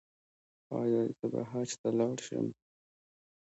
ایا 0.79 1.01
زه 1.17 1.25
به 1.31 1.41
حج 1.51 1.69
ته 1.81 1.89
لاړ 1.97 2.17
شم؟ 2.25 2.47